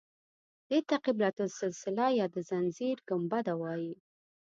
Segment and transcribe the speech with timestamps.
[0.69, 3.93] دې ته قبة السلسله یا د زنځیر ګنبده وایي.